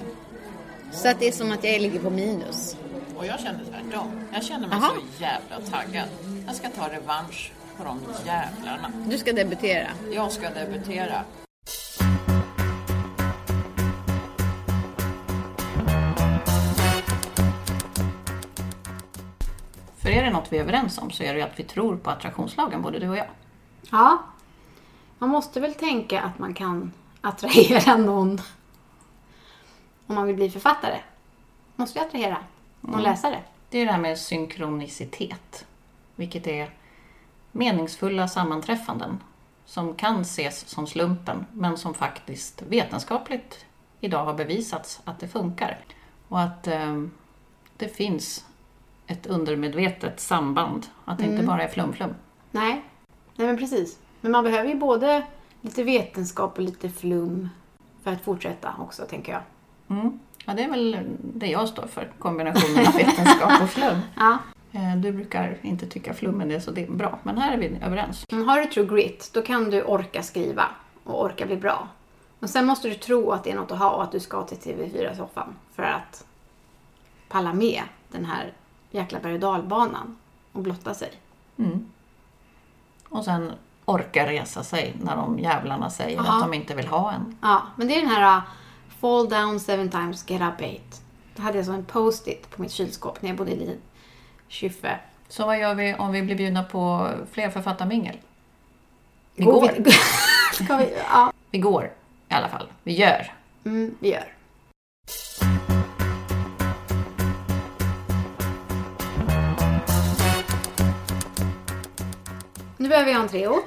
[0.92, 2.78] Så att det är som att jag ligger på minus.
[3.18, 4.12] Och jag känner tvärtom.
[4.34, 4.94] Jag känner mig Aha.
[4.96, 6.08] så jävla taggad.
[6.48, 8.92] Jag ska ta revansch på de jävlarna.
[9.06, 9.88] Du ska debutera.
[10.12, 11.24] Jag ska debutera.
[19.98, 21.98] För är det något vi är överens om så är det ju att vi tror
[21.98, 23.28] på attraktionslagen, både du och jag.
[23.82, 24.24] Ja.
[25.18, 28.42] Man måste väl tänka att man kan attrahera någon
[30.08, 31.00] om man vill bli författare.
[31.76, 32.38] Måste ju attrahera
[32.82, 33.44] någon läsare.
[33.70, 35.66] Det är det här med synkronicitet,
[36.16, 36.74] vilket är
[37.52, 39.20] meningsfulla sammanträffanden
[39.66, 43.66] som kan ses som slumpen, men som faktiskt vetenskapligt
[44.00, 45.78] idag har bevisats att det funkar.
[46.28, 47.04] Och att eh,
[47.78, 48.46] det finns
[49.08, 52.16] ett undermedvetet samband, att det inte bara är flum-flum.
[52.52, 52.84] Nej.
[53.40, 53.98] Nej men precis.
[54.22, 55.24] Men man behöver ju både
[55.62, 57.50] lite vetenskap och lite flum
[58.04, 59.42] för att fortsätta också, tänker jag.
[59.98, 60.20] Mm.
[60.46, 64.00] Ja, det är väl det jag står för, kombinationen av vetenskap och flum.
[64.18, 64.38] Ja.
[64.72, 67.78] Eh, Du brukar inte tycka flummen är så det är bra, men här är vi
[67.82, 68.26] överens.
[68.32, 70.66] Men har du true grit, då kan du orka skriva
[71.04, 71.88] och orka bli bra.
[72.40, 74.44] Men sen måste du tro att det är något att ha och att du ska
[74.44, 76.26] till TV4-soffan för att
[77.30, 78.54] palla med den här
[78.92, 80.18] jäkla berg och dalbanan
[80.52, 81.12] och blotta sig.
[81.58, 81.86] Mm.
[83.10, 83.52] Och sen
[83.86, 86.36] orka resa sig när de jävlarna säger Aha.
[86.38, 87.38] att de inte vill ha en.
[87.42, 88.44] Ja, men det är den här uh,
[89.00, 91.02] fall down seven times, get up eight.
[91.36, 93.78] Det hade jag som en post-it på mitt kylskåp när jag bodde i
[94.48, 95.00] Kyffe.
[95.28, 98.18] Så vad gör vi om vi blir bjudna på fler författarmingel?
[99.36, 99.72] Vi Går går.
[100.78, 100.94] vi?
[101.12, 101.86] Ja, Vi går
[102.30, 102.68] i alla fall.
[102.84, 103.34] Vi gör.
[103.66, 104.34] mm, vi gör.
[112.90, 113.62] Nu behöver jag en Treo.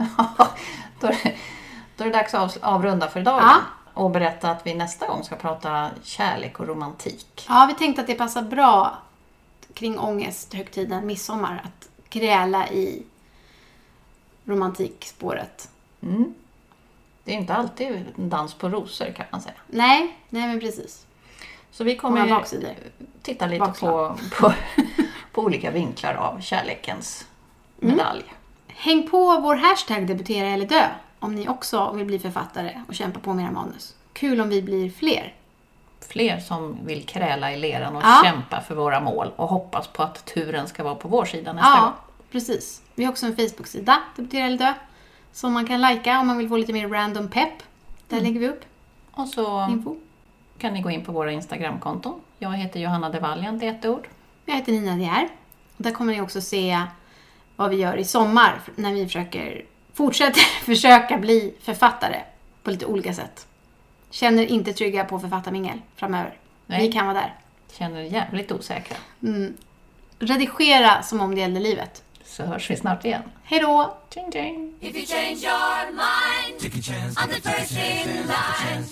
[1.00, 1.36] då, är det,
[1.96, 3.42] då är det dags att av- avrunda för dagen.
[3.42, 3.60] Ja.
[3.94, 7.46] Och berätta att vi nästa gång ska prata kärlek och romantik.
[7.48, 8.98] Ja, vi tänkte att det passar bra
[9.74, 13.02] kring ångesthögtiden midsommar att gräla i
[14.44, 15.70] romantikspåret.
[16.02, 16.34] Mm.
[17.24, 19.54] Det är inte alltid en dans på rosor kan man säga.
[19.66, 21.06] Nej, nej men precis.
[21.70, 22.44] Så vi kommer
[23.22, 24.18] titta lite Bakslag.
[24.18, 24.52] på, på,
[25.32, 27.26] på olika vinklar av kärlekens
[27.82, 27.96] Mm.
[28.82, 33.20] Häng på vår hashtag debutera eller dö om ni också vill bli författare och kämpa
[33.20, 33.94] på med era manus.
[34.12, 35.34] Kul om vi blir fler.
[36.08, 38.20] Fler som vill kräla i leran och Ja.
[38.24, 41.70] kämpa för våra mål och hoppas på att turen ska vara på vår sida nästa
[41.70, 41.78] gång.
[41.80, 41.92] Ja,
[42.30, 42.82] precis.
[42.94, 44.74] Vi har också en Facebook-sida, debutera eller dö,
[45.32, 47.62] som man kan lajka om man vill få lite mer random pepp.
[48.08, 48.64] Där lägger vi upp
[49.12, 49.96] Och så info.
[50.58, 52.20] kan ni gå in på våra Instagramkonton.
[52.38, 54.08] Jag heter Johanna de Valiant i ett ord.
[54.44, 55.20] Jag heter Nina.
[55.76, 56.80] Och där kommer ni också se
[57.62, 62.20] vad vi gör i sommar när vi försöker fortsätter försöka bli författare
[62.62, 63.46] på lite olika sätt.
[64.10, 66.36] Känner inte trygga på författarmingel framöver.
[66.66, 66.86] Nej.
[66.86, 67.34] Vi kan vara där.
[67.72, 68.96] Känner er jävligt osäkra.
[69.22, 69.56] Mm.
[70.18, 72.02] Redigera som om det gällde livet.
[72.24, 73.22] Så hörs vi snart igen.
[73.52, 73.96] Hej då!
[74.10, 74.72] Tjing tjing!
[74.80, 76.56] If you change your mind,
[77.18, 78.84] I'm the first in line.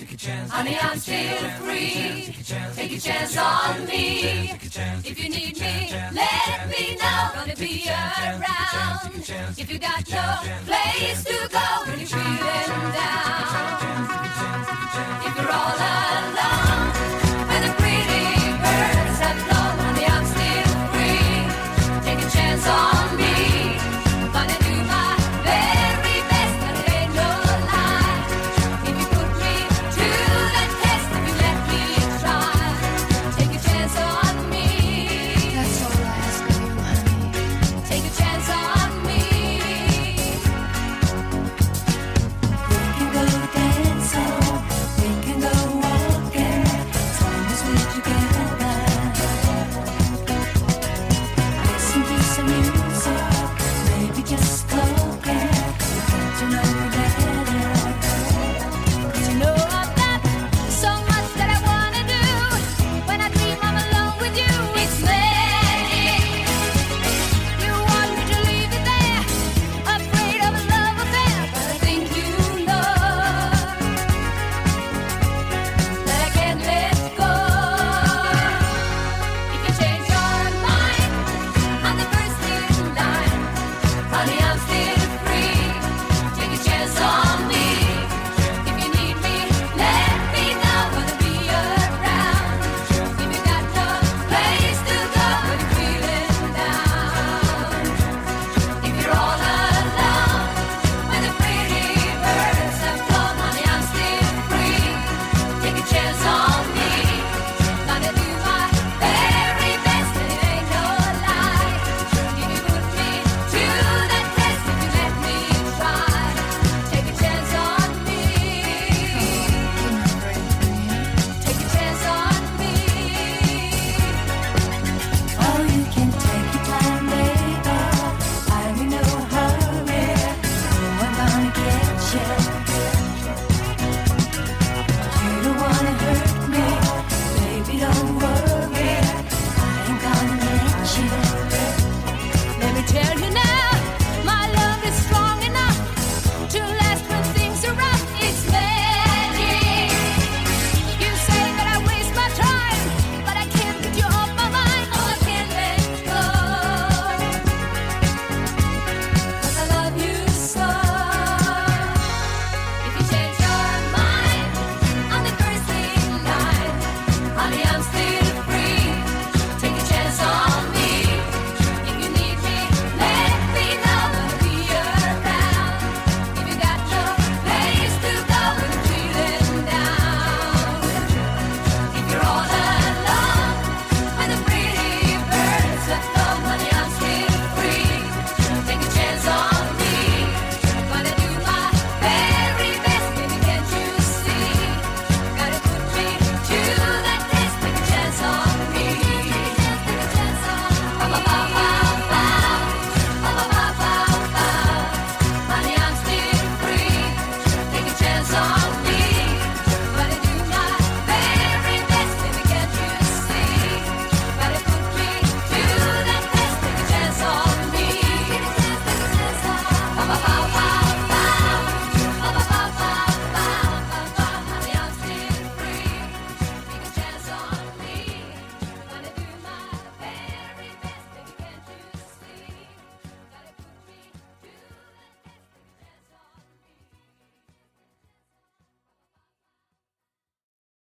[0.50, 2.34] Honey, I'm still free.
[2.76, 4.50] Take a chance on me.
[5.04, 7.30] If you need me, let me know.
[7.34, 9.30] Gonna be around.
[9.56, 10.26] If you got no
[10.66, 11.90] place to go,